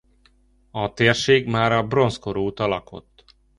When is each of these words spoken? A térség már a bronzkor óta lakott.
A 0.71 0.93
térség 0.93 1.47
már 1.47 1.71
a 1.71 1.83
bronzkor 1.87 2.37
óta 2.37 2.67
lakott. 2.67 3.25